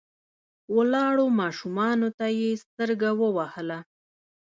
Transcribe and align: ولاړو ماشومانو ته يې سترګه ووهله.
ولاړو 0.75 1.25
ماشومانو 1.41 2.07
ته 2.17 2.25
يې 2.39 2.49
سترګه 2.63 3.09
ووهله. 3.21 3.79